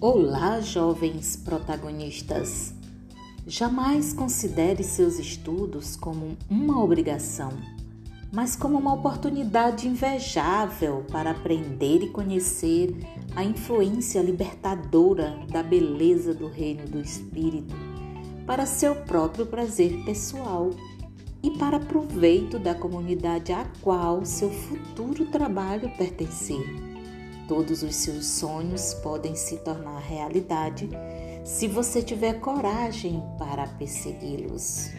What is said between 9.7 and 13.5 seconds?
invejável para aprender e conhecer a